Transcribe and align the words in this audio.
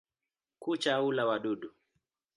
Kucha 0.61 0.93
hula 1.01 1.23
wadudu. 1.29 1.67